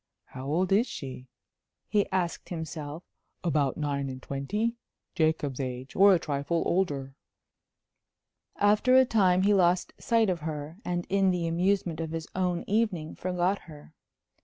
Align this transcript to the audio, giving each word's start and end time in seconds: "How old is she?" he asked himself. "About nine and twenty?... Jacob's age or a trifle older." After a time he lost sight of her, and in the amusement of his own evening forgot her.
"How 0.25 0.47
old 0.47 0.71
is 0.71 0.87
she?" 0.87 1.27
he 1.87 2.09
asked 2.11 2.49
himself. 2.49 3.03
"About 3.43 3.77
nine 3.77 4.09
and 4.09 4.19
twenty?... 4.19 4.75
Jacob's 5.13 5.59
age 5.59 5.95
or 5.95 6.11
a 6.11 6.17
trifle 6.17 6.63
older." 6.65 7.13
After 8.55 8.95
a 8.95 9.05
time 9.05 9.43
he 9.43 9.53
lost 9.53 9.93
sight 9.99 10.31
of 10.31 10.39
her, 10.39 10.79
and 10.83 11.05
in 11.09 11.29
the 11.29 11.45
amusement 11.47 11.99
of 11.99 12.13
his 12.13 12.27
own 12.35 12.63
evening 12.65 13.13
forgot 13.13 13.59
her. 13.69 13.93